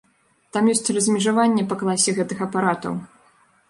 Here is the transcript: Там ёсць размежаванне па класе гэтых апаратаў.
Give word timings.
Там 0.57 0.71
ёсць 0.73 0.89
размежаванне 0.97 1.69
па 1.69 1.81
класе 1.85 2.19
гэтых 2.19 2.37
апаратаў. 2.51 2.93